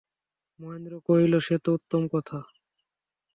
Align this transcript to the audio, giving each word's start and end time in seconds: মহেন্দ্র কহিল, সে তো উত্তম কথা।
মহেন্দ্র 0.59 0.93
কহিল, 1.07 1.33
সে 1.39 1.55
তো 1.63 1.69
উত্তম 1.73 2.01
কথা। 2.13 2.37